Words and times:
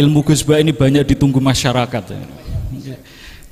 ilmu 0.00 0.24
Gus 0.24 0.40
Bah 0.40 0.56
ini 0.56 0.72
banyak 0.72 1.04
ditunggu 1.04 1.38
masyarakat. 1.38 2.04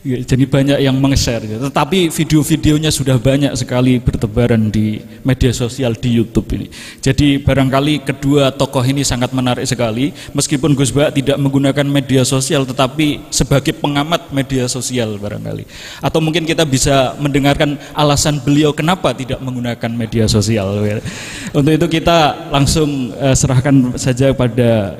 Ya, 0.08 0.22
jadi 0.22 0.46
banyak 0.46 0.78
yang 0.78 0.94
meng-share. 0.94 1.42
Ya. 1.42 1.58
Tetapi 1.58 2.06
video-videonya 2.14 2.86
sudah 2.94 3.18
banyak 3.18 3.50
sekali 3.58 3.98
bertebaran 3.98 4.70
di 4.70 5.02
media 5.26 5.50
sosial 5.50 5.98
di 5.98 6.22
YouTube 6.22 6.46
ini. 6.54 6.70
Jadi 7.02 7.42
barangkali 7.42 8.06
kedua 8.06 8.54
tokoh 8.54 8.80
ini 8.86 9.02
sangat 9.02 9.34
menarik 9.34 9.66
sekali. 9.66 10.14
Meskipun 10.30 10.78
Gus 10.78 10.94
Bah 10.94 11.10
tidak 11.10 11.34
menggunakan 11.42 11.82
media 11.82 12.22
sosial, 12.22 12.62
tetapi 12.62 13.26
sebagai 13.34 13.74
pengamat 13.74 14.30
media 14.30 14.70
sosial 14.70 15.18
barangkali. 15.18 15.66
Atau 15.98 16.22
mungkin 16.22 16.46
kita 16.46 16.62
bisa 16.62 17.18
mendengarkan 17.18 17.74
alasan 17.90 18.38
beliau 18.38 18.70
kenapa 18.70 19.10
tidak 19.10 19.42
menggunakan 19.42 19.90
media 19.90 20.30
sosial. 20.30 20.78
Ya. 20.86 21.02
Untuk 21.50 21.74
itu 21.74 21.86
kita 21.98 22.48
langsung 22.54 23.10
uh, 23.18 23.34
serahkan 23.34 23.98
saja 23.98 24.30
pada 24.30 24.94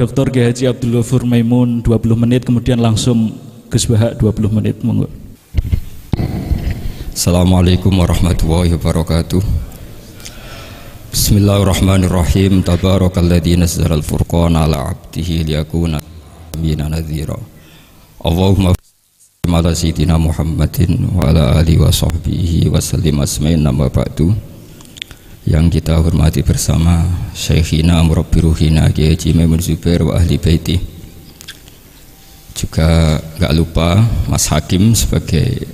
Dr. 0.00 0.32
G. 0.32 0.64
Abdul 0.64 0.96
Ghafur 0.96 1.28
Maimun 1.28 1.84
20 1.84 2.16
menit, 2.16 2.48
kemudian 2.48 2.80
langsung 2.80 3.36
Gus 3.68 3.84
Baha 3.84 4.16
20 4.16 4.48
menit 4.48 4.80
monggo. 4.80 5.12
Assalamualaikum 7.12 7.92
warahmatullahi 7.92 8.72
wabarakatuh. 8.80 9.44
Bismillahirrahmanirrahim. 11.12 12.64
Tabarakalladzi 12.64 13.60
nazzala 13.60 14.00
al-furqana 14.00 14.64
ala 14.64 14.88
'abdihi 14.88 15.44
liyakuna 15.44 16.00
mina 16.56 16.88
nadhira. 16.88 17.36
Allahumma 18.24 18.72
ala 19.52 19.76
sayyidina 19.76 20.16
Muhammadin 20.16 21.12
wa 21.12 21.28
ala 21.28 21.60
alihi 21.60 21.76
wa 21.76 21.92
sahbihi 21.92 22.72
wa 22.72 22.80
sallim 22.80 23.20
asmain 23.20 23.60
nama 23.60 23.92
ba'du 23.92 24.32
yang 25.48 25.72
kita 25.72 25.96
hormati 25.96 26.44
bersama 26.44 27.06
Syekhina 27.32 28.04
Murabbi 28.04 28.44
Ruhina 28.44 28.92
Kiai 28.92 29.16
Maimun 29.32 29.62
Zubair 29.64 30.04
wa 30.04 30.20
ahli 30.20 30.36
baiti. 30.36 30.76
Juga 32.52 33.16
nggak 33.40 33.52
lupa 33.56 34.04
Mas 34.28 34.44
Hakim 34.52 34.92
sebagai 34.92 35.64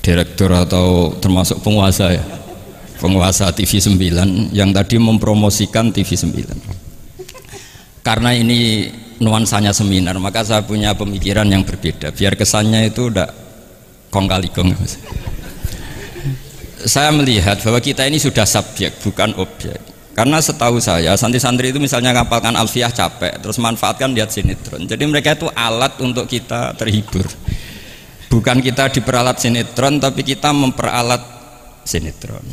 direktur 0.00 0.52
atau 0.52 1.16
termasuk 1.20 1.60
penguasa 1.60 2.12
ya 2.12 2.24
penguasa 3.00 3.52
TV 3.52 3.80
9 3.80 4.56
yang 4.56 4.72
tadi 4.72 4.96
mempromosikan 4.96 5.92
TV 5.92 6.16
9 6.16 6.80
karena 8.04 8.36
ini 8.36 8.88
nuansanya 9.20 9.72
seminar 9.72 10.16
maka 10.20 10.44
saya 10.44 10.60
punya 10.64 10.92
pemikiran 10.92 11.48
yang 11.48 11.64
berbeda. 11.64 12.12
Biar 12.12 12.36
kesannya 12.36 12.88
itu 12.88 13.08
udah 13.08 13.28
kong 14.12 14.28
kali 14.28 14.48
kong 14.52 14.76
saya 16.84 17.10
melihat 17.10 17.58
bahwa 17.64 17.80
kita 17.80 18.04
ini 18.04 18.20
sudah 18.20 18.44
subjek 18.44 19.00
bukan 19.00 19.32
objek 19.40 19.94
karena 20.14 20.38
setahu 20.38 20.78
saya 20.78 21.18
santri-santri 21.18 21.74
itu 21.74 21.82
misalnya 21.82 22.14
ngapalkan 22.14 22.54
alfiah 22.54 22.88
capek, 22.88 23.42
terus 23.42 23.58
manfaatkan 23.58 24.14
lihat 24.14 24.30
sinetron. 24.30 24.86
Jadi 24.86 25.02
mereka 25.10 25.34
itu 25.34 25.50
alat 25.50 25.98
untuk 25.98 26.30
kita 26.30 26.70
terhibur. 26.78 27.26
Bukan 28.30 28.62
kita 28.62 28.94
diperalat 28.94 29.42
sinetron, 29.42 29.98
tapi 29.98 30.22
kita 30.22 30.54
memperalat 30.54 31.18
sinetron. 31.82 32.46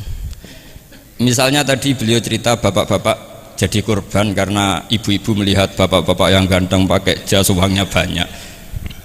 Misalnya 1.21 1.61
tadi 1.61 1.93
beliau 1.93 2.17
cerita 2.17 2.57
bapak-bapak 2.57 3.29
jadi 3.61 3.85
korban 3.85 4.33
karena 4.33 4.89
ibu-ibu 4.89 5.37
melihat 5.37 5.77
bapak-bapak 5.77 6.33
yang 6.33 6.49
ganteng 6.49 6.89
pakai 6.89 7.21
jas 7.29 7.45
uangnya 7.53 7.85
banyak. 7.85 8.25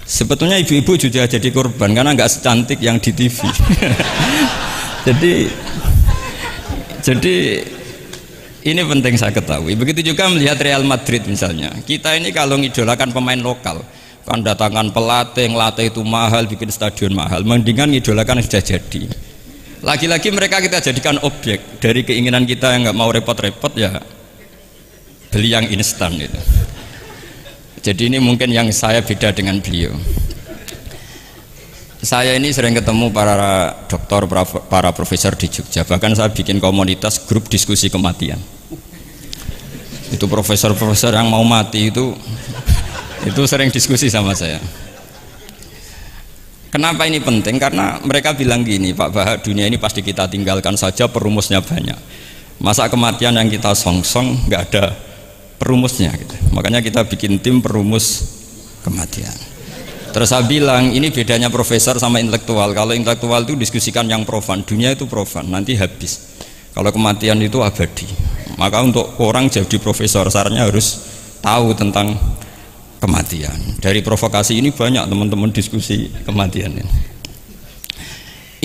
Sebetulnya 0.01 0.57
ibu-ibu 0.57 0.97
juga 0.97 1.29
jadi 1.29 1.53
korban 1.53 1.93
karena 1.93 2.17
nggak 2.17 2.31
secantik 2.41 2.81
yang 2.81 2.97
di 2.97 3.13
TV. 3.13 3.37
jadi 5.07 5.47
jadi 6.99 7.35
ini 8.67 8.81
penting 8.83 9.15
saya 9.15 9.31
ketahui. 9.31 9.79
Begitu 9.79 10.11
juga 10.11 10.27
melihat 10.27 10.59
Real 10.59 10.83
Madrid 10.83 11.23
misalnya. 11.23 11.71
Kita 11.87 12.19
ini 12.19 12.35
kalau 12.35 12.59
ngidolakan 12.59 13.15
pemain 13.15 13.39
lokal, 13.39 13.79
kan 14.27 14.43
datangkan 14.43 14.91
pelatih, 14.91 15.55
ngelatih 15.55 15.87
itu 15.87 16.03
mahal, 16.03 16.43
bikin 16.43 16.67
stadion 16.67 17.15
mahal. 17.15 17.47
Mendingan 17.47 17.95
ngidolakan 17.95 18.43
sudah 18.43 18.59
jadi. 18.59 19.07
Lagi-lagi 19.79 20.27
mereka 20.35 20.59
kita 20.59 20.83
jadikan 20.83 21.15
objek 21.23 21.79
dari 21.79 22.03
keinginan 22.03 22.43
kita 22.43 22.75
yang 22.75 22.91
nggak 22.91 22.97
mau 22.97 23.07
repot-repot 23.07 23.71
ya 23.79 24.03
beli 25.31 25.53
yang 25.53 25.63
instan 25.69 26.17
gitu. 26.17 26.39
Jadi 27.87 28.11
ini 28.11 28.17
mungkin 28.19 28.51
yang 28.51 28.67
saya 28.73 28.99
beda 28.99 29.31
dengan 29.31 29.61
beliau. 29.63 29.95
Saya 31.97 32.37
ini 32.37 32.53
sering 32.53 32.77
ketemu 32.77 33.09
para 33.09 33.73
dokter, 33.89 34.21
para 34.69 34.89
profesor 34.93 35.33
di 35.33 35.49
Jogja. 35.49 35.81
Bahkan 35.81 36.13
saya 36.13 36.29
bikin 36.29 36.61
komunitas 36.61 37.25
grup 37.25 37.49
diskusi 37.49 37.89
kematian. 37.89 38.37
Itu 40.13 40.29
profesor-profesor 40.29 41.17
yang 41.17 41.27
mau 41.27 41.41
mati 41.41 41.89
itu 41.89 42.13
itu 43.25 43.41
sering 43.49 43.73
diskusi 43.73 44.07
sama 44.13 44.37
saya. 44.37 44.61
Kenapa 46.69 47.09
ini 47.09 47.17
penting? 47.17 47.57
Karena 47.57 47.97
mereka 48.05 48.37
bilang 48.37 48.61
gini 48.61 48.93
Pak 48.93 49.09
Bahak 49.09 49.37
dunia 49.41 49.65
ini 49.65 49.81
pasti 49.81 50.05
kita 50.05 50.29
tinggalkan 50.29 50.77
saja 50.77 51.09
perumusnya 51.09 51.65
banyak. 51.65 51.97
Masa 52.61 52.85
kematian 52.87 53.33
yang 53.33 53.49
kita 53.49 53.73
song-song 53.73 54.47
nggak 54.47 54.61
ada 54.69 55.07
perumusnya 55.57 56.13
gitu. 56.13 56.35
makanya 56.53 56.79
kita 56.85 57.01
bikin 57.05 57.41
tim 57.41 57.59
perumus 57.59 58.37
kematian 58.85 59.33
terus 60.17 60.33
saya 60.33 60.49
bilang 60.49 60.89
ini 60.97 61.13
bedanya 61.13 61.45
profesor 61.53 62.01
sama 62.01 62.17
intelektual. 62.17 62.73
Kalau 62.73 62.89
intelektual 62.89 63.45
itu 63.45 63.53
diskusikan 63.53 64.09
yang 64.09 64.25
profan. 64.25 64.65
Dunia 64.65 64.97
itu 64.97 65.05
profan 65.05 65.45
nanti 65.45 65.77
habis. 65.77 66.41
Kalau 66.73 66.89
kematian 66.89 67.37
itu 67.37 67.61
abadi. 67.61 68.09
Maka 68.57 68.81
untuk 68.81 69.13
orang 69.21 69.45
jadi 69.45 69.77
profesor 69.77 70.25
sarannya 70.33 70.65
harus 70.65 71.05
tahu 71.37 71.77
tentang 71.77 72.17
kematian. 72.97 73.77
Dari 73.77 74.01
provokasi 74.01 74.57
ini 74.57 74.73
banyak 74.73 75.05
teman-teman 75.05 75.53
diskusi 75.53 76.09
kematian 76.25 76.73
ini. 76.73 76.93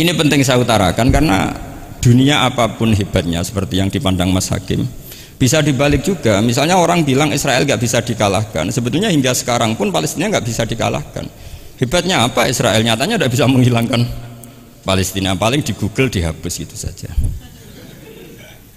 Ini 0.01 0.09
penting 0.17 0.41
saya 0.41 0.57
utarakan 0.57 1.13
karena 1.13 1.53
dunia 2.01 2.49
apa 2.49 2.81
pun 2.81 2.97
hebatnya 2.97 3.45
seperti 3.45 3.77
yang 3.77 3.93
dipandang 3.93 4.33
Mas 4.33 4.49
Hakim 4.49 4.89
bisa 5.37 5.61
dibalik 5.61 6.01
juga. 6.01 6.41
Misalnya 6.41 6.81
orang 6.81 7.05
bilang 7.05 7.29
Israel 7.29 7.69
nggak 7.69 7.77
bisa 7.77 8.01
dikalahkan. 8.01 8.73
Sebetulnya 8.73 9.13
hingga 9.13 9.37
sekarang 9.37 9.77
pun 9.77 9.93
Palestina 9.93 10.33
nggak 10.33 10.49
bisa 10.49 10.65
dikalahkan 10.65 11.42
hebatnya 11.83 12.23
apa? 12.31 12.47
Israel 12.47 12.79
nyatanya 12.79 13.19
tidak 13.19 13.35
bisa 13.35 13.51
menghilangkan 13.51 14.07
Palestina. 14.87 15.35
Paling 15.35 15.67
di 15.67 15.75
Google 15.75 16.07
dihapus 16.07 16.55
itu 16.63 16.79
saja. 16.79 17.11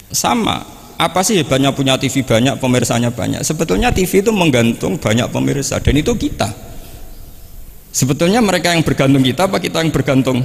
Sama. 0.09 0.73
Apa 0.95 1.21
sih 1.27 1.35
hebatnya 1.37 1.75
punya 1.75 1.99
TV 1.99 2.23
banyak 2.23 2.57
pemirsanya 2.57 3.11
banyak? 3.11 3.43
Sebetulnya 3.43 3.91
TV 3.91 4.23
itu 4.23 4.31
menggantung 4.31 4.95
banyak 4.95 5.27
pemirsa 5.27 5.77
dan 5.83 5.93
itu 5.99 6.15
kita. 6.15 6.49
Sebetulnya 7.91 8.39
mereka 8.39 8.71
yang 8.71 8.83
bergantung 8.83 9.23
kita 9.23 9.47
apa 9.47 9.59
kita 9.59 9.83
yang 9.83 9.91
bergantung 9.91 10.39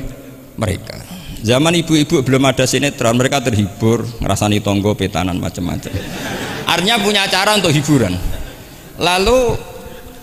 mereka? 0.59 0.98
Zaman 1.41 1.72
ibu-ibu 1.72 2.21
belum 2.21 2.50
ada 2.50 2.66
sinetron 2.66 3.16
mereka 3.16 3.41
terhibur 3.41 4.04
ngerasani 4.21 4.59
tonggo 4.60 4.92
petanan 4.98 5.38
macam-macam. 5.38 5.88
Artinya 6.66 6.98
punya 6.98 7.22
cara 7.31 7.56
untuk 7.56 7.72
hiburan. 7.72 8.12
Lalu 9.00 9.70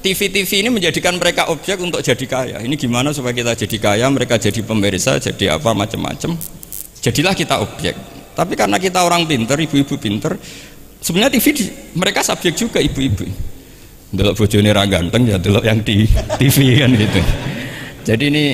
TV-TV 0.07 0.63
ini 0.63 0.69
menjadikan 0.71 1.19
mereka 1.19 1.51
objek 1.51 1.75
untuk 1.83 1.99
jadi 1.99 2.25
kaya 2.25 2.57
ini 2.63 2.79
gimana 2.79 3.11
supaya 3.11 3.35
kita 3.35 3.59
jadi 3.67 3.77
kaya 3.77 4.05
mereka 4.07 4.39
jadi 4.39 4.63
pemirsa 4.63 5.19
jadi 5.19 5.59
apa 5.59 5.75
macam-macam 5.75 6.39
jadilah 7.03 7.35
kita 7.35 7.59
objek 7.59 8.17
tapi 8.37 8.53
karena 8.53 8.77
kita 8.77 9.01
orang 9.01 9.25
pinter, 9.25 9.57
ibu-ibu 9.57 9.97
pinter, 9.97 10.37
sebenarnya 11.01 11.41
TV 11.41 11.45
di, 11.57 11.65
mereka 11.97 12.21
subjek 12.21 12.53
juga 12.53 12.77
ibu-ibu. 12.77 13.25
Delok 14.13 14.37
bojone 14.45 14.69
ra 14.69 14.85
ganteng 14.85 15.25
ya 15.25 15.41
delok 15.41 15.65
yang 15.65 15.81
di 15.81 16.05
TV 16.37 16.77
kan 16.77 16.93
gitu. 16.93 17.19
Jadi 18.05 18.23
ini 18.29 18.45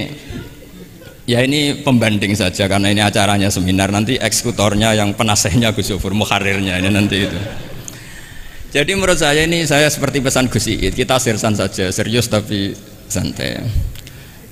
ya 1.28 1.44
ini 1.44 1.84
pembanding 1.84 2.32
saja 2.32 2.72
karena 2.72 2.96
ini 2.96 3.04
acaranya 3.04 3.52
seminar 3.52 3.92
nanti 3.92 4.16
eksekutornya 4.16 4.96
yang 4.96 5.12
penasehnya 5.20 5.76
Gus 5.76 5.92
Yofur 5.92 6.16
muharirnya 6.16 6.80
ini 6.80 6.88
nanti 6.88 7.28
itu. 7.28 7.40
Jadi 8.74 8.98
menurut 8.98 9.22
saya 9.22 9.46
ini 9.46 9.70
saya 9.70 9.86
seperti 9.86 10.18
pesan 10.18 10.50
Gus 10.50 10.66
Iit, 10.66 10.98
kita 10.98 11.22
sirsan 11.22 11.54
saja, 11.54 11.94
serius 11.94 12.26
tapi 12.26 12.74
santai. 13.06 13.62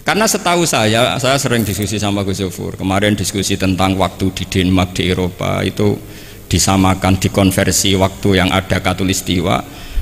Karena 0.06 0.30
setahu 0.30 0.62
saya, 0.62 1.18
saya 1.18 1.42
sering 1.42 1.66
diskusi 1.66 1.98
sama 1.98 2.22
Gus 2.22 2.38
Zofur. 2.38 2.78
Kemarin 2.78 3.18
diskusi 3.18 3.58
tentang 3.58 3.98
waktu 3.98 4.30
di 4.38 4.46
Denmark 4.46 4.94
di 4.94 5.10
Eropa 5.10 5.66
itu 5.66 5.98
disamakan 6.46 7.18
dikonversi 7.18 7.98
waktu 7.98 8.46
yang 8.46 8.54
ada 8.54 8.78
katulistiwa 8.78 9.58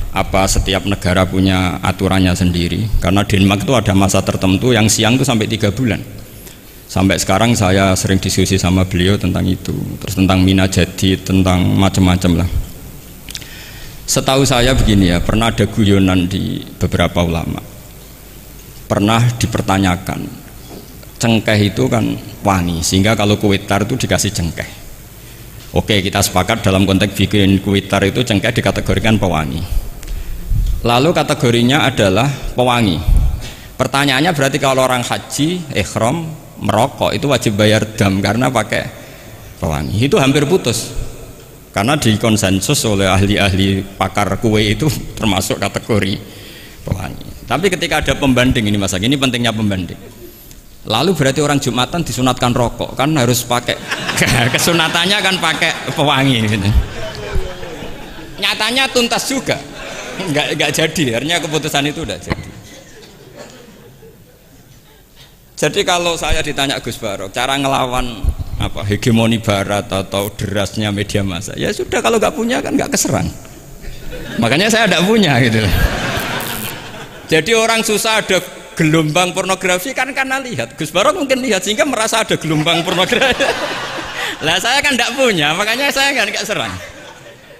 apa 0.10 0.50
setiap 0.50 0.90
negara 0.90 1.22
punya 1.30 1.78
aturannya 1.86 2.34
sendiri 2.34 2.90
karena 2.98 3.22
Denmark 3.22 3.62
itu 3.62 3.78
ada 3.78 3.94
masa 3.94 4.26
tertentu 4.26 4.74
yang 4.74 4.90
siang 4.90 5.22
itu 5.22 5.22
sampai 5.22 5.46
tiga 5.46 5.70
bulan 5.70 6.02
sampai 6.90 7.22
sekarang 7.22 7.54
saya 7.54 7.94
sering 7.94 8.18
diskusi 8.18 8.58
sama 8.58 8.82
beliau 8.90 9.22
tentang 9.22 9.46
itu 9.46 9.78
terus 10.02 10.18
tentang 10.18 10.42
mina 10.42 10.66
jadi 10.66 11.22
tentang 11.22 11.62
macam-macam 11.78 12.42
lah 12.42 12.50
setahu 14.10 14.42
saya 14.42 14.74
begini 14.74 15.14
ya 15.14 15.22
pernah 15.22 15.54
ada 15.54 15.70
guyonan 15.70 16.26
di 16.26 16.66
beberapa 16.82 17.22
ulama 17.22 17.62
pernah 18.90 19.22
dipertanyakan 19.38 20.26
cengkeh 21.22 21.60
itu 21.70 21.86
kan 21.86 22.18
wangi 22.42 22.82
sehingga 22.82 23.14
kalau 23.14 23.38
kuitar 23.38 23.86
itu 23.86 23.94
dikasih 23.94 24.34
cengkeh 24.34 24.70
oke 25.78 26.02
kita 26.02 26.26
sepakat 26.26 26.66
dalam 26.66 26.90
konteks 26.90 27.14
bikin 27.14 27.62
kuitar 27.62 28.02
itu 28.02 28.26
cengkeh 28.26 28.50
dikategorikan 28.50 29.22
pewangi 29.22 29.62
Lalu 30.80 31.12
kategorinya 31.12 31.84
adalah 31.84 32.32
pewangi. 32.56 32.96
Pertanyaannya 33.76 34.32
berarti 34.32 34.58
kalau 34.64 34.88
orang 34.88 35.04
haji, 35.04 35.76
ikhram, 35.76 36.24
merokok 36.64 37.12
itu 37.12 37.28
wajib 37.28 37.60
bayar 37.60 37.84
dam 38.00 38.24
karena 38.24 38.48
pakai 38.48 38.88
pewangi. 39.60 40.08
Itu 40.08 40.16
hampir 40.24 40.48
putus. 40.48 41.09
Karena 41.80 41.96
dikonsensus 41.96 42.84
oleh 42.92 43.08
ahli-ahli 43.08 43.96
pakar 43.96 44.36
kue 44.44 44.76
itu 44.76 44.92
termasuk 45.18 45.64
kategori 45.64 46.20
pewangi. 46.84 47.48
Tapi 47.48 47.72
ketika 47.72 48.04
ada 48.04 48.20
pembanding 48.20 48.68
ini 48.68 48.76
Mas 48.76 48.92
ini 49.00 49.16
pentingnya 49.16 49.56
pembanding. 49.56 49.96
Lalu 50.92 51.16
berarti 51.16 51.40
orang 51.40 51.64
Jumatan 51.64 52.04
disunatkan 52.04 52.52
rokok 52.52 53.00
kan 53.00 53.16
harus 53.16 53.48
pakai 53.48 53.80
kesunatannya 54.60 55.24
kan 55.24 55.40
pakai 55.40 55.96
pewangi 55.96 56.52
gitu. 56.52 56.68
Nyatanya 58.44 58.92
tuntas 58.92 59.24
juga 59.32 59.56
nggak 60.20 60.60
nggak 60.60 60.72
jadi 60.76 61.04
akhirnya 61.16 61.40
keputusan 61.40 61.84
itu 61.88 62.04
udah 62.04 62.20
jadi 62.20 62.48
jadi 65.56 65.80
kalau 65.88 66.20
saya 66.20 66.44
ditanya 66.44 66.76
Gus 66.84 67.00
Barok 67.00 67.32
cara 67.32 67.56
ngelawan 67.56 68.20
apa 68.60 68.84
hegemoni 68.84 69.40
barat 69.40 69.88
atau 69.88 70.30
derasnya 70.36 70.92
media 70.92 71.24
massa. 71.24 71.56
Ya 71.56 71.72
sudah 71.72 72.04
kalau 72.04 72.20
nggak 72.20 72.36
punya 72.36 72.60
kan 72.60 72.76
nggak 72.76 72.92
keserang. 72.92 73.26
Makanya 74.40 74.68
saya 74.68 74.88
tidak 74.88 75.04
punya 75.08 75.40
gitu 75.44 75.64
jadi 77.30 77.54
orang 77.54 77.86
susah 77.86 78.26
ada 78.26 78.42
gelombang 78.74 79.38
pornografi 79.38 79.94
kan 79.94 80.10
karena 80.18 80.42
lihat. 80.42 80.74
Gus 80.74 80.90
Barok 80.90 81.14
mungkin 81.14 81.46
lihat 81.46 81.62
sehingga 81.62 81.86
merasa 81.86 82.26
ada 82.26 82.36
gelombang 82.42 82.82
pornografi. 82.82 83.46
Lah 84.46 84.58
saya 84.58 84.82
kan 84.82 84.98
tidak 84.98 85.14
punya 85.14 85.54
makanya 85.54 85.94
saya 85.94 86.10
kan 86.18 86.26
nggak 86.26 86.42
serang. 86.42 86.74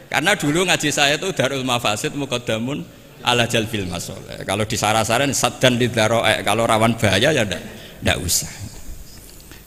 Karena 0.10 0.34
dulu 0.34 0.66
ngaji 0.66 0.90
saya 0.90 1.22
itu 1.22 1.30
Darul 1.38 1.62
Mafasid 1.62 2.18
Muqaddamun 2.18 2.82
ala 3.22 3.46
jalbil 3.46 3.86
masoleh. 3.86 4.42
Kalau 4.42 4.66
di 4.66 4.74
saran 4.74 5.06
dan 5.62 5.74
di 5.78 5.86
daroe, 5.86 6.42
kalau 6.42 6.66
rawan 6.66 6.98
bahaya 6.98 7.30
ya 7.30 7.46
tidak 7.46 8.18
usah. 8.26 8.50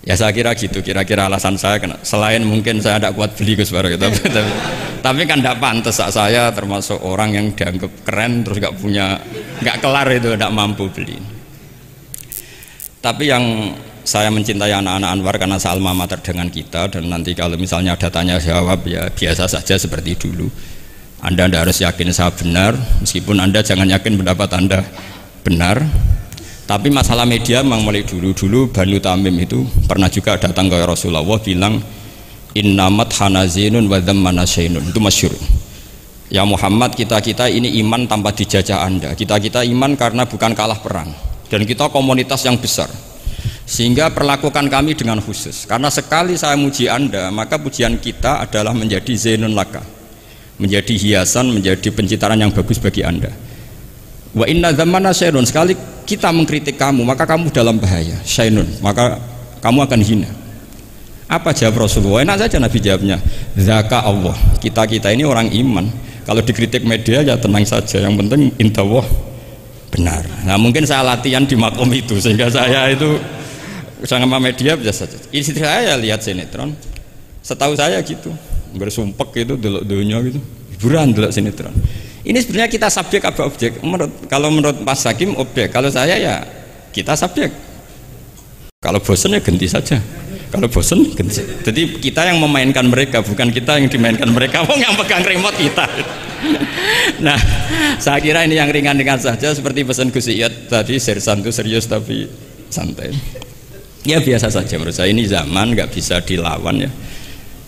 Ya 0.03 0.19
saya 0.19 0.35
kira 0.35 0.51
gitu, 0.59 0.83
kira-kira 0.83 1.31
alasan 1.31 1.55
saya 1.55 1.79
kena. 1.79 1.95
Selain 2.03 2.43
mungkin 2.43 2.83
saya 2.83 2.99
tidak 2.99 3.15
kuat 3.15 3.39
beli 3.39 3.55
Gus 3.55 3.71
Barok, 3.71 3.95
tapi, 3.95 4.19
tapi, 4.35 4.51
tapi 4.99 5.21
kan 5.31 5.39
tidak 5.39 5.63
pantas 5.63 6.03
saya 6.03 6.51
termasuk 6.51 6.99
orang 7.07 7.31
yang 7.39 7.47
dianggap 7.55 7.93
keren 8.03 8.43
terus 8.43 8.59
nggak 8.59 8.75
punya, 8.83 9.23
nggak 9.63 9.79
kelar 9.79 10.09
itu, 10.11 10.35
tidak 10.35 10.51
mampu 10.51 10.91
beli. 10.91 11.23
Tapi 12.99 13.25
yang 13.31 13.75
saya 14.03 14.35
mencintai 14.35 14.75
anak-anak 14.75 15.11
Anwar 15.11 15.39
karena 15.39 15.59
salma 15.63 15.95
mater 15.95 16.19
dengan 16.19 16.51
kita 16.51 16.91
dan 16.91 17.07
nanti 17.07 17.39
kalau 17.39 17.55
misalnya 17.55 17.95
ada 17.95 18.11
tanya 18.11 18.43
jawab 18.43 18.83
ya 18.83 19.07
biasa 19.07 19.47
saja 19.47 19.79
seperti 19.79 20.19
dulu. 20.19 20.51
Anda 21.23 21.47
tidak 21.47 21.71
harus 21.71 21.79
yakin 21.79 22.11
saya 22.11 22.35
benar. 22.35 22.75
Meskipun 22.99 23.39
anda 23.39 23.63
jangan 23.63 23.87
yakin 23.87 24.19
pendapat 24.19 24.51
anda 24.59 24.83
benar 25.47 25.87
tapi 26.73 26.89
masalah 26.89 27.29
media 27.29 27.61
memang 27.61 27.85
mulai 27.85 28.01
dulu-dulu 28.01 28.73
Banu 28.73 28.97
Tamim 28.97 29.37
itu 29.45 29.61
pernah 29.85 30.09
juga 30.09 30.41
datang 30.41 30.73
ke 30.73 30.81
Rasulullah 30.81 31.21
bilang 31.37 31.77
innamat 32.57 33.13
hanazinun 33.13 33.93
wa 33.93 34.01
manasainun 34.01 34.81
itu 34.89 34.97
masyur. 34.97 35.37
Ya 36.33 36.49
Muhammad 36.49 36.97
kita-kita 36.97 37.53
ini 37.53 37.77
iman 37.85 38.09
tanpa 38.09 38.33
dijajah 38.33 38.89
anda. 38.89 39.13
Kita-kita 39.13 39.69
iman 39.69 40.01
karena 40.01 40.25
bukan 40.25 40.57
kalah 40.57 40.81
perang. 40.81 41.13
Dan 41.53 41.69
kita 41.69 41.93
komunitas 41.93 42.41
yang 42.49 42.57
besar. 42.57 42.89
Sehingga 43.69 44.09
perlakukan 44.09 44.73
kami 44.73 44.97
dengan 44.97 45.21
khusus. 45.21 45.69
Karena 45.69 45.93
sekali 45.93 46.41
saya 46.41 46.57
muji 46.57 46.89
anda 46.89 47.29
maka 47.29 47.61
pujian 47.61 48.01
kita 48.01 48.49
adalah 48.49 48.73
menjadi 48.73 49.13
zenun 49.13 49.53
laka. 49.53 49.85
Menjadi 50.57 50.97
hiasan 50.97 51.53
menjadi 51.53 51.93
pencitraan 51.93 52.41
yang 52.41 52.49
bagus 52.49 52.81
bagi 52.81 53.05
anda 53.05 53.52
wa 54.33 54.45
inna 54.49 54.73
zamana 54.73 55.13
syairun 55.13 55.45
sekali 55.45 55.77
kita 56.09 56.33
mengkritik 56.33 56.77
kamu 56.81 57.05
maka 57.07 57.25
kamu 57.29 57.53
dalam 57.53 57.79
bahaya. 57.79 58.17
Syairun 58.25 58.67
maka 58.83 59.21
kamu 59.63 59.79
akan 59.87 60.01
hina. 60.03 60.31
Apa 61.31 61.57
jawab 61.57 61.89
Rasulullah? 61.89 62.27
Enak 62.27 62.37
saja 62.45 62.61
Nabi 62.61 62.79
jawabnya. 62.83 63.17
Zaka 63.57 64.05
Allah. 64.05 64.37
Kita 64.61 64.85
kita 64.85 65.09
ini 65.15 65.25
orang 65.25 65.49
iman. 65.49 65.89
Kalau 66.29 66.45
dikritik 66.45 66.85
media 66.85 67.25
ya 67.25 67.41
tenang 67.41 67.65
saja. 67.65 68.05
Yang 68.05 68.27
penting 68.27 68.53
intawah 68.61 69.07
benar. 69.89 70.21
Nah 70.45 70.61
mungkin 70.61 70.85
saya 70.85 71.01
latihan 71.07 71.47
di 71.49 71.57
makom 71.57 71.89
itu 71.95 72.21
sehingga 72.21 72.53
saya 72.53 72.93
itu 72.93 73.17
sama 74.05 74.37
media 74.37 74.77
biasa 74.77 75.09
saja. 75.09 75.17
Istri 75.33 75.63
saya 75.65 75.97
lihat 75.97 76.21
sinetron. 76.21 76.77
Setahu 77.41 77.73
saya 77.79 77.97
gitu. 78.05 78.29
Bersumpek 78.77 79.33
gitu 79.33 79.57
dulu 79.57 79.81
dunia 79.87 80.21
gitu. 80.21 80.41
Hiburan 80.77 81.17
dulu 81.17 81.33
sinetron 81.33 81.73
ini 82.23 82.39
sebenarnya 82.39 82.71
kita 82.71 82.87
subjek 82.87 83.23
apa 83.27 83.43
objek? 83.43 83.83
Menurut 83.83 84.31
kalau 84.31 84.47
menurut 84.55 84.79
Mas 84.87 85.03
Hakim 85.03 85.35
objek. 85.35 85.75
Kalau 85.75 85.91
saya 85.91 86.15
ya 86.15 86.47
kita 86.95 87.19
subjek. 87.19 87.51
Kalau 88.79 89.03
bosan 89.03 89.35
ya 89.35 89.43
ganti 89.43 89.67
saja. 89.67 89.99
Kalau 90.55 90.71
bosan 90.71 91.03
ganti 91.19 91.43
jadi 91.43 91.83
kita 91.99 92.29
yang 92.31 92.39
memainkan 92.39 92.87
mereka 92.87 93.27
bukan 93.27 93.51
kita 93.51 93.83
yang 93.83 93.91
dimainkan 93.91 94.31
mereka. 94.31 94.63
Mau 94.63 94.79
yang 94.79 94.95
pegang 94.95 95.27
remote 95.27 95.59
kita. 95.59 95.87
Nah 97.23 97.39
saya 98.03 98.19
kira 98.19 98.43
ini 98.43 98.59
yang 98.59 98.67
ringan-ringan 98.67 99.19
saja. 99.19 99.55
Seperti 99.55 99.87
pesan 99.87 100.11
Gus 100.11 100.27
Iyad 100.27 100.67
tadi 100.67 100.99
sersan 100.99 101.43
itu 101.43 101.55
serius 101.55 101.87
tapi 101.87 102.27
santai. 102.67 103.15
Ya 104.03 104.19
biasa 104.19 104.51
saja 104.51 104.75
menurut 104.79 104.95
saya. 104.95 105.11
Ini 105.11 105.23
zaman 105.31 105.75
nggak 105.75 105.95
bisa 105.95 106.19
dilawan 106.19 106.83
ya 106.83 106.91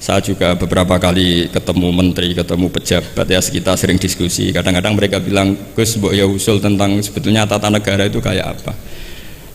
saya 0.05 0.21
juga 0.21 0.53
beberapa 0.53 1.01
kali 1.01 1.49
ketemu 1.49 1.89
menteri, 1.89 2.37
ketemu 2.37 2.69
pejabat 2.69 3.25
ya 3.25 3.41
kita 3.41 3.73
sering 3.73 3.97
diskusi. 3.97 4.53
Kadang-kadang 4.53 4.93
mereka 4.93 5.17
bilang, 5.17 5.57
Gus, 5.73 5.97
mbok 5.97 6.13
ya 6.13 6.29
usul 6.29 6.61
tentang 6.61 7.01
sebetulnya 7.01 7.49
tata 7.49 7.73
negara 7.73 8.05
itu 8.05 8.21
kayak 8.21 8.53
apa. 8.53 8.77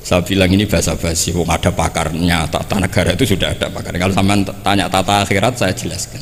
Saya 0.01 0.25
bilang 0.25 0.49
ini 0.49 0.65
bahasa 0.65 0.97
basi, 0.97 1.37
oh, 1.37 1.45
ada 1.45 1.69
pakarnya, 1.69 2.49
tata 2.49 2.81
negara 2.81 3.13
itu 3.13 3.29
sudah 3.29 3.53
ada 3.53 3.69
pakar. 3.69 3.93
Kalau 3.93 4.09
sama 4.09 4.41
tanya 4.65 4.89
tata 4.89 5.21
akhirat 5.21 5.53
saya 5.53 5.69
jelaskan. 5.77 6.17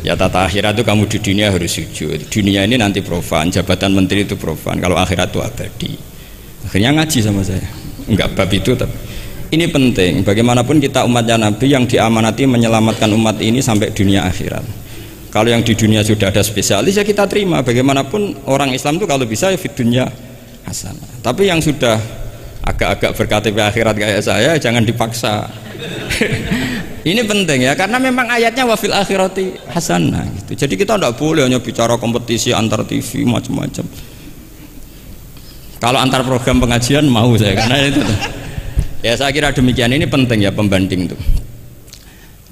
ya 0.00 0.16
tata 0.16 0.48
akhirat 0.48 0.80
itu 0.80 0.84
kamu 0.88 1.04
di 1.04 1.18
dunia 1.20 1.52
harus 1.52 1.68
sujud. 1.68 2.16
Dunia 2.32 2.64
ini 2.64 2.80
nanti 2.80 3.04
profan, 3.04 3.52
jabatan 3.52 3.92
menteri 3.92 4.24
itu 4.24 4.40
profan. 4.40 4.80
Kalau 4.80 4.96
akhirat 4.96 5.36
itu 5.36 5.40
abadi. 5.44 5.92
Akhirnya 6.64 6.96
ngaji 6.96 7.18
sama 7.20 7.44
saya 7.44 7.60
enggak 8.10 8.34
bab 8.34 8.50
itu 8.50 8.74
tapi 8.74 9.09
ini 9.50 9.66
penting. 9.66 10.22
Bagaimanapun 10.22 10.78
kita 10.78 11.02
umatnya 11.02 11.34
Nabi 11.34 11.66
yang 11.74 11.84
diamanati 11.86 12.46
menyelamatkan 12.46 13.10
umat 13.10 13.42
ini 13.42 13.58
sampai 13.58 13.90
dunia 13.90 14.22
akhirat. 14.26 14.62
Kalau 15.30 15.46
yang 15.46 15.62
di 15.62 15.74
dunia 15.78 16.02
sudah 16.02 16.30
ada 16.30 16.42
spesialis 16.42 16.98
ya 16.98 17.02
kita 17.06 17.26
terima. 17.26 17.62
Bagaimanapun 17.62 18.46
orang 18.46 18.70
Islam 18.74 18.98
itu 18.98 19.06
kalau 19.10 19.26
bisa 19.26 19.50
ya 19.50 19.58
di 19.58 19.70
dunia 19.74 20.06
hasanah. 20.66 21.22
Tapi 21.22 21.50
yang 21.50 21.58
sudah 21.58 21.98
agak-agak 22.62 23.10
berKTP 23.18 23.56
akhirat 23.58 23.94
kayak 23.98 24.22
saya 24.22 24.54
jangan 24.58 24.86
dipaksa. 24.86 25.50
Ini 27.00 27.24
penting 27.24 27.64
ya 27.64 27.72
karena 27.72 27.96
memang 27.96 28.28
ayatnya 28.28 28.68
wafil 28.68 28.92
akhirati 28.92 29.56
hasanah. 29.72 30.28
Gitu. 30.36 30.52
jadi 30.66 30.74
kita 30.76 30.92
tidak 31.00 31.16
boleh 31.16 31.48
hanya 31.48 31.56
bicara 31.56 31.96
kompetisi 31.96 32.52
antar 32.52 32.84
TV 32.84 33.24
macam-macam. 33.24 33.88
Kalau 35.80 35.96
antar 35.96 36.20
program 36.28 36.60
pengajian 36.60 37.08
mau 37.08 37.32
saya 37.40 37.56
karena 37.56 37.88
itu. 37.88 38.04
Ya 39.00 39.16
saya 39.16 39.32
kira 39.32 39.48
demikian 39.48 39.96
ini 39.96 40.04
penting 40.04 40.44
ya 40.44 40.52
pembanding 40.52 41.08
itu. 41.08 41.16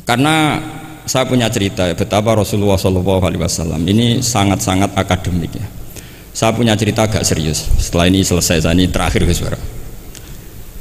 Karena 0.09 0.57
saya 1.05 1.28
punya 1.28 1.52
cerita 1.52 1.85
betapa 1.93 2.33
Rasulullah 2.33 2.81
Shallallahu 2.81 3.21
Alaihi 3.21 3.43
Wasallam 3.45 3.85
ini 3.85 4.25
sangat-sangat 4.25 4.97
akademik 4.97 5.52
ya. 5.52 5.67
Saya 6.33 6.57
punya 6.57 6.73
cerita 6.73 7.05
agak 7.05 7.21
serius. 7.28 7.69
Setelah 7.76 8.09
ini 8.09 8.25
selesai 8.25 8.64
saya 8.64 8.73
ini 8.73 8.88
terakhir 8.88 9.28
Gus 9.28 9.45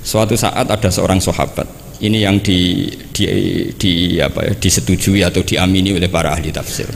Suatu 0.07 0.39
saat 0.39 0.71
ada 0.71 0.87
seorang 0.87 1.19
sahabat 1.19 1.67
ini 1.99 2.23
yang 2.23 2.39
di, 2.39 2.87
di, 3.11 3.27
di 3.75 4.23
apa 4.23 4.47
ya, 4.47 4.53
disetujui 4.55 5.19
atau 5.19 5.43
diamini 5.43 5.91
oleh 5.91 6.07
para 6.07 6.31
ahli 6.31 6.47
tafsir. 6.47 6.87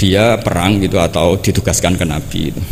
Dia 0.00 0.40
perang 0.40 0.80
gitu 0.80 0.96
atau 0.96 1.36
ditugaskan 1.36 2.00
ke 2.00 2.08
Nabi 2.08 2.40
itu 2.56 2.62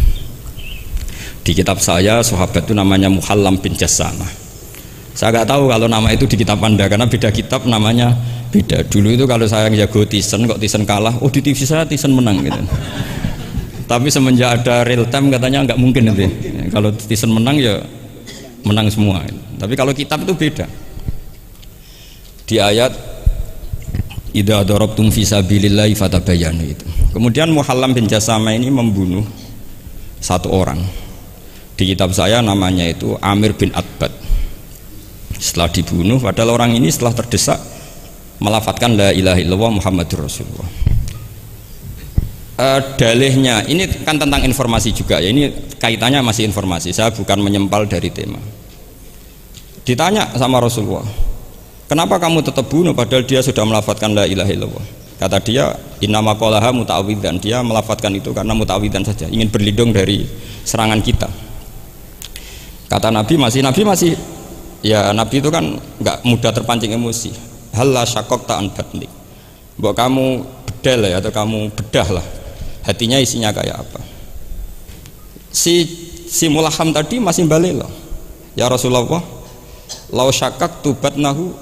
di 1.48 1.56
kitab 1.56 1.80
saya 1.80 2.20
sahabat 2.20 2.68
itu 2.68 2.76
namanya 2.76 3.08
Muhallam 3.08 3.56
bin 3.56 3.72
Jassama 3.72 4.28
saya 5.16 5.32
nggak 5.32 5.48
tahu 5.48 5.72
kalau 5.72 5.88
nama 5.88 6.12
itu 6.12 6.28
di 6.28 6.36
kitab 6.36 6.60
anda 6.60 6.84
karena 6.86 7.08
beda 7.08 7.32
kitab 7.34 7.66
namanya 7.66 8.12
beda. 8.48 8.86
Dulu 8.86 9.18
itu 9.18 9.24
kalau 9.26 9.50
saya 9.50 9.66
jago 9.74 10.06
Tisen 10.06 10.46
kok 10.48 10.62
Tisen 10.62 10.86
kalah? 10.86 11.18
Oh 11.20 11.26
di 11.26 11.42
TV 11.42 11.58
saya 11.66 11.82
Tisen 11.82 12.14
menang 12.14 12.38
gitu. 12.38 12.60
Tapi 13.88 14.08
semenjak 14.12 14.62
ada 14.62 14.84
real 14.84 15.08
time 15.08 15.32
katanya 15.32 15.66
nggak 15.66 15.78
mungkin 15.80 16.12
nanti. 16.12 16.26
Kalau 16.70 16.92
Tisen 16.94 17.32
menang 17.32 17.56
ya 17.58 17.82
menang 18.64 18.88
semua. 18.92 19.24
Tapi 19.58 19.74
kalau 19.74 19.90
kitab 19.90 20.24
itu 20.24 20.38
beda. 20.38 20.70
Di 22.48 22.62
ayat 22.62 22.92
Ida 24.38 24.60
darabtum 24.62 25.08
fi 25.08 25.24
sabilillahi 25.24 25.96
fatabayanu 25.96 26.62
itu. 26.62 26.86
Kemudian 27.16 27.48
Muhallam 27.50 27.96
bin 27.96 28.06
Jasama 28.06 28.52
ini 28.52 28.68
membunuh 28.68 29.24
satu 30.20 30.52
orang 30.52 31.07
di 31.78 31.94
kitab 31.94 32.11
saya 32.11 32.42
namanya 32.42 32.82
itu 32.90 33.14
Amir 33.23 33.54
bin 33.54 33.70
Atbad 33.70 34.11
setelah 35.38 35.70
dibunuh 35.70 36.18
padahal 36.18 36.58
orang 36.58 36.75
ini 36.75 36.90
setelah 36.90 37.14
terdesak 37.14 37.62
melafatkan 38.42 38.99
la 38.99 39.14
ilaha 39.14 39.38
illallah 39.38 39.78
Muhammadur 39.78 40.26
Rasulullah. 40.26 40.66
Uh, 42.58 42.82
dalihnya 42.99 43.62
ini 43.70 43.87
kan 44.02 44.18
tentang 44.18 44.42
informasi 44.42 44.90
juga 44.90 45.23
ya 45.23 45.30
ini 45.30 45.47
kaitannya 45.78 46.18
masih 46.26 46.50
informasi 46.50 46.90
saya 46.90 47.14
bukan 47.14 47.38
menyempal 47.38 47.87
dari 47.87 48.11
tema. 48.11 48.42
Ditanya 49.87 50.35
sama 50.35 50.58
Rasulullah 50.58 51.06
kenapa 51.87 52.18
kamu 52.18 52.42
tetap 52.42 52.66
bunuh 52.66 52.90
padahal 52.90 53.23
dia 53.23 53.38
sudah 53.38 53.62
melafatkan 53.62 54.11
la 54.11 54.26
ilaha 54.26 54.50
illallah? 54.50 54.87
Kata 55.23 55.38
dia 55.38 55.70
innama 56.02 56.35
qolaha 56.35 56.75
muta'awidan 56.75 57.38
dia 57.38 57.62
melafatkan 57.62 58.11
itu 58.18 58.35
karena 58.35 58.50
muta'awidan 58.58 59.06
saja 59.06 59.30
ingin 59.30 59.47
berlindung 59.47 59.94
dari 59.94 60.26
serangan 60.66 60.99
kita 60.99 61.30
kata 62.88 63.12
Nabi 63.12 63.37
masih 63.37 63.61
Nabi 63.61 63.83
masih 63.85 64.12
ya 64.80 65.12
Nabi 65.12 65.45
itu 65.45 65.52
kan 65.52 65.78
nggak 66.00 66.25
mudah 66.25 66.50
terpancing 66.50 66.92
emosi. 66.97 67.30
Hal 67.76 67.95
la 67.95 68.02
syakok 68.02 68.49
ta'an 68.49 68.73
batnik 68.75 69.12
buat 69.78 69.95
kamu 69.95 70.42
bedel 70.66 71.07
ya 71.07 71.23
atau 71.23 71.30
kamu 71.30 71.71
bedah 71.71 72.09
lah. 72.18 72.26
Hatinya 72.83 73.21
isinya 73.21 73.54
kayak 73.54 73.85
apa. 73.85 74.00
Si 75.52 75.87
si 76.26 76.50
mulaham 76.50 76.90
tadi 76.90 77.23
masih 77.23 77.47
balik 77.47 77.78
loh. 77.78 77.92
Ya 78.59 78.66
Rasulullah 78.66 79.23
lau 80.11 80.30
syakak 80.33 80.83
tubat 80.83 81.14
nahu 81.14 81.54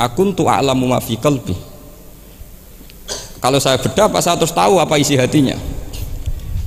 akun 0.00 0.32
tu 0.32 0.48
a'lamu 0.48 0.90
ma 0.90 0.98
fi 0.98 1.14
qalbi. 1.20 1.54
Kalau 3.40 3.56
saya 3.56 3.80
bedah 3.80 4.08
apa 4.08 4.18
saya 4.20 4.36
terus 4.36 4.52
tahu 4.52 4.76
apa 4.76 5.00
isi 5.00 5.16
hatinya. 5.16 5.56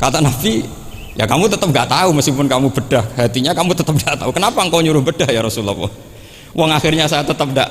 Kata 0.02 0.22
Nabi 0.22 0.66
ya 1.14 1.26
kamu 1.30 1.46
tetap 1.50 1.70
nggak 1.70 1.90
tahu 1.90 2.10
meskipun 2.18 2.46
kamu 2.50 2.68
bedah 2.74 3.06
hatinya 3.18 3.52
kamu 3.54 3.72
tetap 3.78 3.94
nggak 3.94 4.16
tahu. 4.20 4.32
Kenapa 4.34 4.60
engkau 4.66 4.82
nyuruh 4.82 5.04
bedah 5.04 5.30
ya 5.30 5.42
Rasulullah? 5.46 5.90
Wong 6.54 6.70
akhirnya 6.70 7.10
saya 7.10 7.26
tetap 7.26 7.50
tidak 7.50 7.70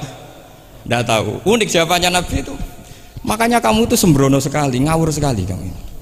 tidak 0.82 1.02
tahu. 1.06 1.38
Unik 1.46 1.68
jawabannya 1.70 2.10
Nabi 2.10 2.42
itu. 2.42 2.54
Makanya 3.22 3.62
kamu 3.62 3.86
itu 3.86 3.94
sembrono 3.94 4.42
sekali 4.42 4.82
ngawur 4.82 5.14
sekali 5.14 5.46
kamu 5.46 5.92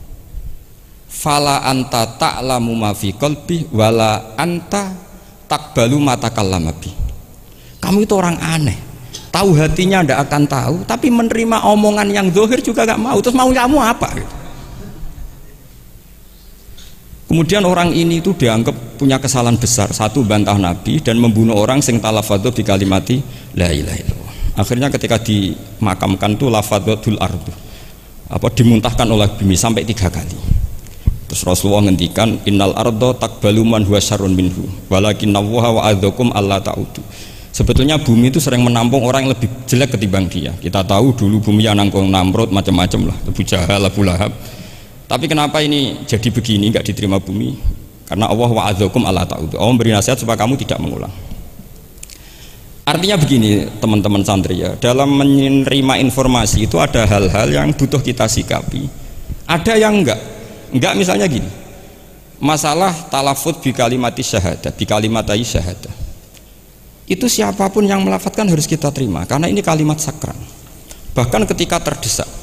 fala 1.11 1.67
anta 1.67 2.07
ta'lamu 2.17 2.73
ma 2.73 2.95
fi 2.95 3.13
qalbi 3.13 3.69
wala 3.75 4.39
anta 4.39 4.95
takbalu 5.51 5.99
mata 5.99 6.31
bi. 6.79 6.89
Kamu 7.83 8.07
itu 8.07 8.15
orang 8.15 8.39
aneh. 8.39 8.79
Tahu 9.31 9.55
hatinya 9.59 10.03
ndak 10.03 10.19
akan 10.27 10.43
tahu 10.47 10.77
tapi 10.87 11.07
menerima 11.11 11.67
omongan 11.67 12.09
yang 12.11 12.27
zohir 12.31 12.63
juga 12.63 12.87
gak 12.87 12.99
mau. 12.99 13.19
Terus 13.19 13.35
mau 13.35 13.51
kamu 13.51 13.79
apa 13.79 14.09
Kemudian 17.31 17.63
orang 17.63 17.95
ini 17.95 18.19
itu 18.19 18.35
dianggap 18.35 18.99
punya 18.99 19.23
kesalahan 19.23 19.55
besar. 19.55 19.87
Satu 19.95 20.27
bantah 20.27 20.59
Nabi 20.59 20.99
dan 20.99 21.15
membunuh 21.23 21.55
orang 21.55 21.79
sing 21.79 22.03
talafadhu 22.03 22.51
di 22.51 22.67
kalimati 22.67 23.23
la 23.55 23.71
ilaha 23.71 23.95
illallah. 24.03 24.35
Akhirnya 24.59 24.91
ketika 24.91 25.23
dimakamkan 25.23 26.35
tuh 26.35 26.51
lafadhatul 26.51 27.23
ardu. 27.23 27.55
Apa 28.35 28.51
dimuntahkan 28.51 29.07
oleh 29.07 29.31
bumi 29.39 29.55
sampai 29.55 29.87
tiga 29.87 30.11
kali. 30.11 30.35
Terus 31.31 31.47
Rasulullah 31.47 31.87
ngendikan 31.87 32.43
innal 32.51 32.75
ardo 32.75 33.15
takbalu 33.15 33.63
man 33.63 33.87
huwa 33.87 34.03
syarrun 34.03 34.35
minhu 34.35 34.67
walakin 34.91 35.31
nawwaha 35.31 35.71
wa 35.71 35.83
adzakum 35.87 36.35
alla 36.35 36.59
ta'udu. 36.59 36.99
Sebetulnya 37.55 38.03
bumi 38.03 38.35
itu 38.35 38.43
sering 38.43 38.67
menampung 38.67 39.07
orang 39.07 39.31
yang 39.31 39.39
lebih 39.39 39.47
jelek 39.71 39.95
ketimbang 39.95 40.27
dia. 40.27 40.51
Kita 40.59 40.83
tahu 40.83 41.15
dulu 41.15 41.39
bumi 41.39 41.67
yang 41.67 41.79
nangkung 41.79 42.11
Namrud 42.11 42.51
macam-macam 42.51 43.15
lah, 43.15 43.17
Abu 43.23 43.43
Jahal, 43.47 43.83
Abu 43.87 44.03
Lahab. 44.03 44.35
Tapi 45.11 45.26
kenapa 45.26 45.59
ini 45.59 46.07
jadi 46.07 46.31
begini 46.31 46.71
nggak 46.71 46.87
diterima 46.87 47.19
bumi? 47.19 47.59
Karena 48.07 48.31
Allah 48.31 48.50
wa 48.50 48.62
adzakum 48.71 49.02
alla 49.02 49.26
ta'udu. 49.26 49.59
Allah 49.59 49.75
memberi 49.75 49.90
nasihat 49.90 50.14
supaya 50.23 50.38
kamu 50.38 50.55
tidak 50.62 50.79
mengulang. 50.79 51.11
Artinya 52.87 53.19
begini 53.19 53.67
teman-teman 53.83 54.23
santri 54.23 54.62
ya, 54.62 54.79
dalam 54.79 55.11
menerima 55.14 55.99
informasi 56.07 56.67
itu 56.67 56.79
ada 56.79 57.07
hal-hal 57.07 57.50
yang 57.50 57.75
butuh 57.75 58.02
kita 58.02 58.26
sikapi. 58.26 58.87
Ada 59.47 59.79
yang 59.79 59.99
enggak, 59.99 60.19
Enggak 60.71 60.95
misalnya 60.95 61.26
gini. 61.26 61.50
Masalah 62.40 62.95
talafut 63.11 63.59
bi 63.61 63.75
kalimati 63.75 64.23
syahadat, 64.23 64.73
bi 64.79 64.87
kalimatai 64.87 65.43
syahadat. 65.43 65.93
Itu 67.11 67.26
siapa 67.26 67.67
pun 67.69 67.83
yang 67.85 68.07
melafatkan 68.07 68.47
harus 68.47 68.71
kita 68.71 68.95
terima 68.95 69.26
karena 69.26 69.50
ini 69.50 69.61
kalimat 69.61 69.99
sakral. 69.99 70.38
Bahkan 71.12 71.43
ketika 71.50 71.83
terdesak. 71.83 72.40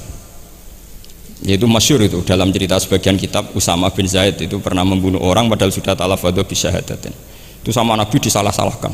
Yaitu 1.46 1.70
masyur 1.70 2.02
itu 2.02 2.26
dalam 2.26 2.50
cerita 2.50 2.82
sebagian 2.82 3.14
kitab 3.14 3.54
Usama 3.54 3.94
bin 3.94 4.10
Zaid 4.10 4.42
itu 4.42 4.58
pernah 4.58 4.82
membunuh 4.82 5.22
orang 5.22 5.46
padahal 5.46 5.70
sudah 5.70 5.94
talafadu 5.94 6.42
bi 6.42 6.58
syahadatin. 6.58 7.14
Itu 7.62 7.70
sama 7.70 7.94
Nabi 7.94 8.18
disalah-salahkan. 8.18 8.94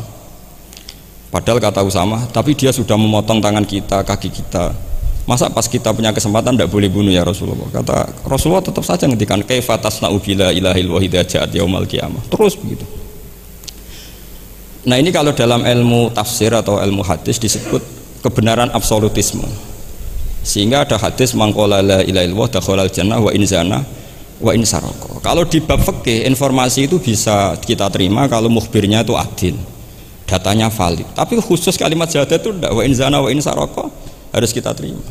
Padahal 1.31 1.57
kata 1.63 1.81
Usama, 1.81 2.27
tapi 2.29 2.53
dia 2.53 2.69
sudah 2.69 2.99
memotong 2.99 3.41
tangan 3.41 3.65
kita, 3.65 4.05
kaki 4.05 4.29
kita, 4.29 4.75
Masa 5.23 5.47
pas 5.47 5.63
kita 5.63 5.95
punya 5.95 6.11
kesempatan 6.11 6.59
tidak 6.59 6.67
boleh 6.67 6.91
bunuh 6.91 7.07
ya 7.07 7.23
Rasulullah? 7.23 7.71
Kata 7.71 8.11
Rasulullah 8.27 8.59
tetap 8.59 8.83
saja 8.83 9.07
ngendikan 9.07 9.39
kaifa 9.39 9.79
tasna'u 9.79 10.19
bila 10.19 10.51
ilahil 10.51 10.91
wahid 10.91 11.15
ja'at 11.15 11.47
yaumal 11.55 11.87
qiyamah. 11.87 12.19
Terus 12.27 12.59
begitu. 12.59 12.83
Nah 14.83 14.99
ini 14.99 15.15
kalau 15.15 15.31
dalam 15.31 15.63
ilmu 15.63 16.11
tafsir 16.11 16.51
atau 16.51 16.75
ilmu 16.75 17.07
hadis 17.07 17.39
disebut 17.39 17.79
kebenaran 18.19 18.67
absolutisme. 18.75 19.47
Sehingga 20.43 20.83
ada 20.83 20.99
hadis 20.99 21.31
mangkola 21.33 21.79
la 21.79 22.03
ilaha 22.03 22.23
illallah 22.27 22.49
dakhalal 22.51 22.91
jannah 22.91 23.19
wa 23.23 23.31
inzana 23.31 23.79
wa 24.43 24.51
insaroko. 24.51 25.23
Kalau 25.23 25.47
di 25.47 25.63
bab 25.63 25.79
fikih 25.79 26.27
informasi 26.27 26.91
itu 26.91 26.99
bisa 26.99 27.55
kita 27.63 27.87
terima 27.87 28.27
kalau 28.27 28.51
mukhbirnya 28.51 29.07
itu 29.07 29.15
adil. 29.15 29.55
Datanya 30.27 30.67
valid. 30.67 31.07
Tapi 31.15 31.39
khusus 31.39 31.79
kalimat 31.79 32.11
syahadat 32.11 32.43
itu 32.43 32.51
tidak 32.51 32.71
wa 32.75 32.83
inzana 32.83 33.23
wa 33.23 33.31
insaroko 33.31 33.87
harus 34.33 34.49
kita 34.51 34.73
terima 34.73 35.05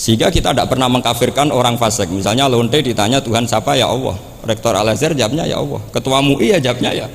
sehingga 0.00 0.32
kita 0.32 0.56
tidak 0.56 0.72
pernah 0.72 0.88
mengkafirkan 0.88 1.52
orang 1.52 1.76
fasik 1.76 2.08
misalnya 2.08 2.48
lonte 2.48 2.80
ditanya 2.80 3.20
Tuhan 3.20 3.44
siapa 3.44 3.76
ya 3.76 3.84
Allah 3.84 4.16
rektor 4.48 4.72
Al 4.72 4.88
Azhar 4.88 5.12
jawabnya 5.12 5.44
ya 5.44 5.60
Allah 5.60 5.76
ketua 5.92 6.24
MUI 6.24 6.56
ya 6.56 6.58
jawabnya 6.60 7.04
ya 7.04 7.06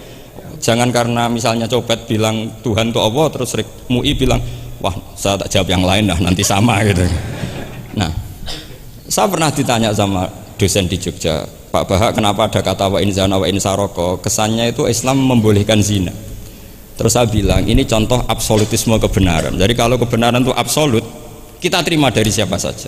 jangan 0.61 0.93
karena 0.93 1.25
misalnya 1.25 1.65
copet 1.65 2.05
bilang 2.05 2.53
Tuhan 2.61 2.93
itu 2.93 3.01
Allah 3.01 3.25
terus 3.33 3.57
MUI 3.89 4.13
bilang 4.13 4.37
wah 4.81 4.95
saya 5.15 5.39
tak 5.39 5.49
jawab 5.51 5.67
yang 5.71 5.83
lain 5.83 6.09
dah 6.09 6.19
nanti 6.19 6.41
sama 6.41 6.81
gitu 6.87 7.05
nah 7.95 8.11
saya 9.05 9.29
pernah 9.29 9.49
ditanya 9.53 9.93
sama 9.95 10.27
dosen 10.57 10.89
di 10.89 10.97
Jogja 10.97 11.45
Pak 11.71 11.83
Bahak 11.91 12.11
kenapa 12.15 12.47
ada 12.47 12.63
kata 12.63 12.87
wa 12.87 12.99
in 13.03 13.11
zana 13.11 13.35
wa 13.35 13.45
in 13.45 13.59
saroko 13.59 14.17
kesannya 14.19 14.71
itu 14.71 14.87
Islam 14.87 15.19
membolehkan 15.23 15.83
zina 15.83 16.15
Terus 16.95 17.11
saya 17.11 17.27
bilang 17.27 17.67
ini 17.67 17.83
contoh 17.83 18.23
absolutisme 18.23 18.95
kebenaran. 18.95 19.59
Jadi 19.59 19.75
kalau 19.75 19.99
kebenaran 19.99 20.39
itu 20.39 20.55
absolut, 20.55 21.03
kita 21.59 21.83
terima 21.83 22.07
dari 22.07 22.31
siapa 22.31 22.55
saja. 22.55 22.87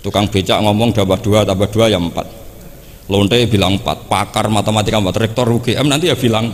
Tukang 0.00 0.32
becak 0.32 0.56
ngomong 0.64 0.96
dapat 0.96 1.20
dua, 1.20 1.44
tambah 1.44 1.68
dua 1.68 1.92
ya 1.92 2.00
empat. 2.00 2.24
Lonte 3.08 3.36
bilang 3.48 3.76
empat, 3.76 4.08
pakar 4.08 4.48
matematika 4.48 5.00
empat, 5.00 5.16
rektor 5.20 5.44
UGM 5.48 5.84
nanti 5.88 6.08
ya 6.08 6.16
bilang 6.16 6.48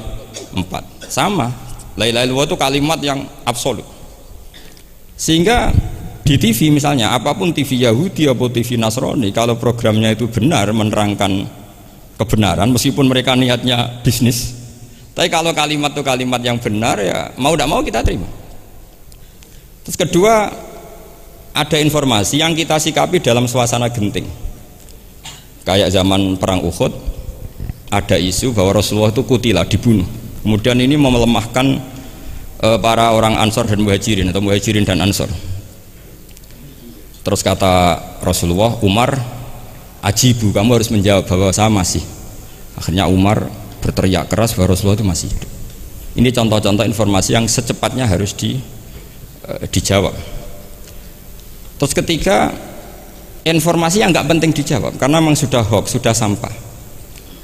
empat. 0.55 1.07
Sama. 1.07 1.51
Lain-lain 1.95 2.35
itu 2.35 2.59
kalimat 2.59 2.99
yang 2.99 3.23
absolut. 3.47 3.87
Sehingga 5.15 5.71
di 6.25 6.41
TV 6.41 6.73
misalnya, 6.75 7.15
apa 7.15 7.37
pun 7.37 7.55
TV 7.55 7.87
Yahudi 7.87 8.27
atau 8.27 8.49
TV 8.51 8.81
Nasrani, 8.81 9.31
kalau 9.31 9.55
programnya 9.61 10.13
itu 10.15 10.27
benar 10.27 10.73
menerangkan 10.75 11.47
kebenaran, 12.19 12.71
meskipun 12.73 13.07
mereka 13.07 13.37
niatnya 13.37 14.03
bisnis, 14.03 14.65
tapi 15.15 15.31
kalau 15.31 15.55
kalimat 15.55 15.95
itu 15.95 16.03
kalimat 16.03 16.43
yang 16.43 16.59
benar 16.59 16.99
ya 16.99 17.31
mau 17.39 17.55
tidak 17.55 17.69
mau 17.71 17.81
kita 17.87 18.03
terima. 18.03 18.27
Terus 19.87 19.95
kedua 19.95 20.51
ada 21.55 21.77
informasi 21.79 22.43
yang 22.43 22.51
kita 22.51 22.83
sikapi 22.83 23.23
dalam 23.23 23.47
suasana 23.47 23.87
genting. 23.95 24.27
Kayak 25.63 25.95
zaman 25.95 26.35
perang 26.35 26.67
Uhud 26.67 26.93
ada 27.95 28.19
isu 28.19 28.51
bahwa 28.51 28.83
Rasulullah 28.83 29.15
itu 29.15 29.23
kutilah 29.23 29.65
dibunuh. 29.65 30.05
Kemudian 30.43 30.77
ini 30.83 30.99
melemahkan 30.99 31.79
e, 32.65 32.69
para 32.81 33.13
orang 33.13 33.37
Ansor 33.37 33.69
dan 33.69 33.85
Muhajirin 33.85 34.33
atau 34.33 34.41
Muhajirin 34.41 34.89
dan 34.89 35.05
Ansor. 35.05 35.29
Terus 37.25 37.41
kata 37.45 38.01
Rasulullah, 38.25 38.77
Umar, 38.81 39.17
ajibu 40.05 40.53
kamu 40.53 40.81
harus 40.81 40.89
menjawab 40.93 41.29
bahwa 41.29 41.53
saya 41.53 41.69
masih. 41.69 42.05
Akhirnya 42.77 43.09
Umar 43.09 43.49
berteriak 43.85 44.33
keras 44.33 44.57
bahwa 44.57 44.73
Rasulullah 44.73 44.97
itu 45.01 45.07
masih 45.07 45.27
hidup. 45.33 45.51
Ini 46.15 46.29
contoh-contoh 46.31 46.85
informasi 46.87 47.37
yang 47.37 47.45
secepatnya 47.45 48.09
harus 48.09 48.33
di, 48.33 48.57
e, 49.45 49.53
dijawab. 49.69 50.17
Terus 51.75 51.93
ketiga, 51.93 52.55
informasi 53.45 54.01
yang 54.01 54.15
nggak 54.15 54.29
penting 54.31 54.51
dijawab 54.57 54.97
karena 54.97 55.21
memang 55.21 55.37
sudah 55.37 55.61
hoax, 55.61 55.97
sudah 55.97 56.17
sampah. 56.17 56.53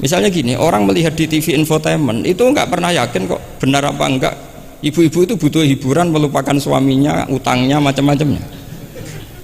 Misalnya 0.00 0.32
gini, 0.32 0.56
orang 0.56 0.88
melihat 0.88 1.12
di 1.12 1.28
TV 1.28 1.52
infotainment 1.60 2.24
itu 2.24 2.40
nggak 2.40 2.72
pernah 2.72 2.88
yakin 2.88 3.28
kok 3.28 3.40
benar 3.60 3.84
apa 3.84 4.04
enggak. 4.08 4.36
Ibu-ibu 4.80 5.28
itu 5.28 5.34
butuh 5.36 5.60
hiburan 5.60 6.08
melupakan 6.08 6.56
suaminya, 6.56 7.28
utangnya, 7.28 7.76
macam-macamnya. 7.76 8.40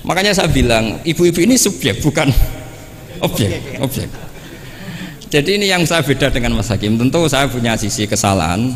Makanya 0.07 0.33
saya 0.33 0.49
bilang, 0.49 0.97
ibu-ibu 1.05 1.45
ini 1.45 1.61
subjek 1.61 2.01
bukan 2.01 2.33
objek, 3.27 3.77
objek. 3.83 4.09
Jadi 5.27 5.61
ini 5.61 5.67
yang 5.69 5.85
saya 5.85 6.01
beda 6.01 6.33
dengan 6.33 6.57
Mas 6.57 6.73
Hakim. 6.73 6.97
Tentu 6.97 7.27
saya 7.29 7.51
punya 7.51 7.77
sisi 7.77 8.09
kesalahan 8.09 8.73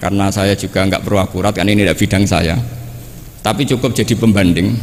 karena 0.00 0.32
saya 0.32 0.56
juga 0.58 0.82
nggak 0.82 1.04
perlu 1.04 1.20
akurat 1.20 1.52
karena 1.54 1.70
ini 1.76 1.86
tidak 1.86 2.00
bidang 2.00 2.24
saya. 2.26 2.56
Tapi 3.44 3.68
cukup 3.68 3.92
jadi 3.92 4.16
pembanding 4.16 4.74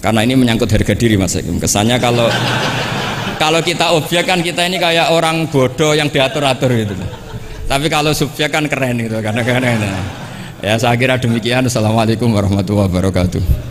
karena 0.00 0.24
ini 0.24 0.34
menyangkut 0.34 0.72
harga 0.72 0.96
diri 0.96 1.20
Mas 1.20 1.36
Hakim. 1.36 1.60
Kesannya 1.60 2.00
kalau 2.00 2.26
kalau 3.42 3.60
kita 3.60 3.92
objek 3.92 4.24
kan 4.24 4.40
kita 4.40 4.66
ini 4.66 4.80
kayak 4.80 5.12
orang 5.12 5.46
bodoh 5.52 5.92
yang 5.92 6.08
diatur-atur 6.08 6.72
gitu. 6.72 6.96
Tapi 7.70 7.86
kalau 7.86 8.10
subjek 8.10 8.50
kan 8.50 8.66
keren 8.66 8.98
gitu, 8.98 9.22
karena 9.22 9.46
keren. 9.46 9.78
Ya 10.60 10.76
saya 10.76 10.92
kira 11.00 11.16
demikian. 11.16 11.64
Assalamualaikum 11.64 12.28
warahmatullahi 12.36 12.92
wabarakatuh. 12.92 13.69